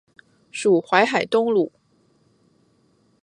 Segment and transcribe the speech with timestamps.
[0.51, 1.71] 属淮南东路。